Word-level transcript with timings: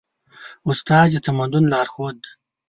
استاد 0.69 1.07
د 1.11 1.15
تمدن 1.25 1.63
لارښود 1.71 2.15
دی. 2.23 2.29